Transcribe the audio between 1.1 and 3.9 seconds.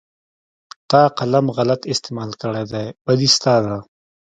قلم غلط استعمال کړى دى بدي ستا ده.